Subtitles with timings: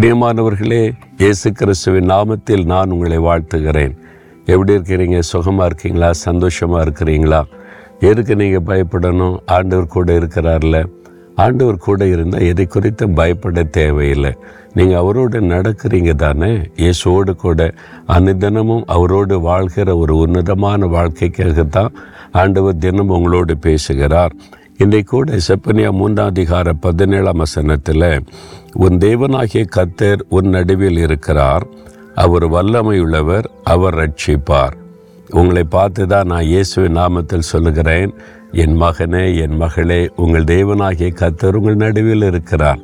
[0.00, 3.96] பிரியமானவர்களே இயேசு கிறிஸ்துவின் நாமத்தில் நான் உங்களை வாழ்த்துகிறேன்.
[4.44, 5.18] எப்படி இருக்கிறீங்க?
[5.18, 6.12] சுகமாக இருக்கீங்களா?
[6.12, 7.42] சந்தோஷமாக இருக்கிறீங்களா?
[8.00, 9.36] எதுக்கு நீங்கள் பயப்படணும்?
[9.46, 10.86] ஆண்டவர் கூட இருக்கிறார்ல.
[11.34, 14.36] ஆண்டவர் கூட இருந்தால் எதை குறித்து பயப்பட தேவையில்லை.
[14.74, 16.56] நீங்கள் அவரோடு நடக்கிறீங்க தானே?
[16.56, 17.74] இயேசுவோடு கூட.
[18.06, 21.94] அனுதினமும் அவரோடு வாழ்கிற ஒரு உன்னதமான வாழ்க்கைக்காகத்தான்
[22.32, 24.32] ஆண்டவர் தினம் உங்களோடு பேசுகிறார்.
[24.82, 28.04] இன்றைக்கு கூட செப்பனியா மூன்றாம் அதிகார பதினேழாம் வசனத்தில்
[28.84, 31.64] உன் தேவனாகிய கத்தர் உன் நடுவில் இருக்கிறார்.
[32.22, 34.76] அவர் வல்லமையுள்ளவர் அவர் ரட்சிப்பார்
[35.40, 38.12] உங்களை பார்த்து தான் நான் இயேசுவின் நாமத்தில் சொல்லுகிறேன்.
[38.62, 42.80] என் மகனே என் மகளே உங்கள் தேவனாகிய கத்தர் உங்கள் நடுவில் இருக்கிறார்.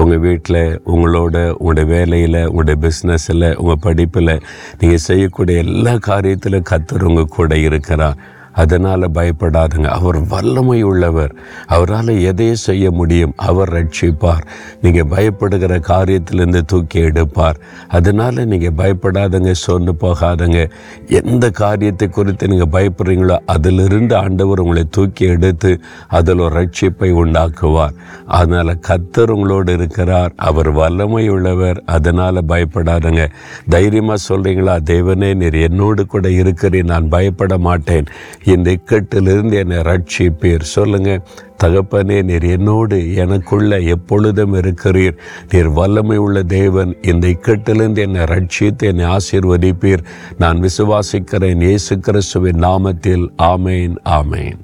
[0.00, 0.62] உங்கள் வீட்டில்
[0.94, 4.34] உங்களோட உங்களுடைய வேலையில் உங்களுடைய பிஸ்னஸில் உங்கள் படிப்பில்
[4.82, 8.20] நீங்கள் செய்யக்கூடிய எல்லா காரியத்திலும் கத்தர் உங்கள் கூட இருக்கிறார்.
[8.52, 9.84] அதனால் பயப்படாதுங்க.
[9.84, 11.34] அவர் வல்லமை உள்ளவர்
[11.66, 14.44] அவரால் எதையும் செய்ய முடியும் அவர் ரட்சிப்பார்.
[14.82, 17.60] நீங்கள் பயப்படுகிற காரியத்திலேருந்து தூக்கி எடுப்பார்.
[17.88, 20.70] அதனால் நீங்கள் பயப்படாதங்க சொன்னு போகாதங்க.
[21.08, 27.94] எந்த காரியத்தை குறித்து நீங்கள் பயப்படுறீங்களோ அதிலிருந்து ஆண்டவர் உங்களை தூக்கி எடுத்து அதில் ஒரு ரட்சிப்பை உண்டாக்குவார்.
[28.26, 30.32] அதனால் கத்தர் உங்களோடு இருக்கிறார்.
[30.36, 33.28] அவர் வல்லமை உள்ளவர் அதனால் பயப்படாதங்க.
[33.68, 38.06] தைரியமாக சொல்கிறீங்களா தேவனே நீர் என்னோடு கூட இருக்கிறேன் நான் பயப்பட மாட்டேன்.
[38.44, 40.60] இந்த இக்கட்டிலிருந்து என்னை ரட்சிப்பீர்.
[40.60, 41.22] சொல்லுங்க
[41.62, 45.16] தகப்பனே நீர் என்னோடு எனக்குள்ள எப்பொழுதும் இருக்கிறீர்.
[45.50, 50.04] நீர் வல்லமை உள்ள தேவன் இந்த இக்கட்டிலிருந்து என்னை ரட்சித்து என்னை ஆசீர்வதிப்பீர்.
[50.38, 53.28] நான் விசுவாசிக்கிறேன் இயேசு கிறிஸ்துவின் நாமத்தில்.
[53.38, 54.58] ஆமேன் ஆமேன்.